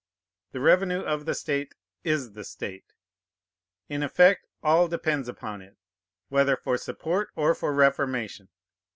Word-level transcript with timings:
The 0.53 0.59
revenue 0.59 1.01
of 1.01 1.27
the 1.27 1.35
state 1.35 1.75
is 2.03 2.31
the 2.33 2.43
state. 2.43 2.91
In 3.87 4.01
effect, 4.01 4.47
all 4.63 4.87
depends 4.87 5.27
upon 5.27 5.61
it, 5.61 5.77
whether 6.27 6.57
for 6.57 6.75
support 6.79 7.29
or 7.35 7.53
for 7.53 7.71
reformation. 7.71 8.49